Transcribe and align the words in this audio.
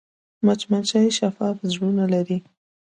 مچمچۍ 0.45 1.05
شفاف 1.19 1.55
وزرونه 1.63 2.05
لري 2.13 2.37